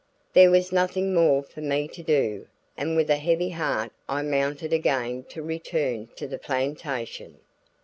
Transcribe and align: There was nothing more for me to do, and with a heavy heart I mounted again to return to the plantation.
There 0.33 0.49
was 0.49 0.71
nothing 0.71 1.13
more 1.13 1.43
for 1.43 1.61
me 1.61 1.87
to 1.89 2.01
do, 2.01 2.47
and 2.75 2.95
with 2.95 3.07
a 3.11 3.17
heavy 3.17 3.51
heart 3.51 3.91
I 4.09 4.23
mounted 4.23 4.73
again 4.73 5.25
to 5.25 5.43
return 5.43 6.07
to 6.15 6.27
the 6.27 6.39
plantation. 6.39 7.37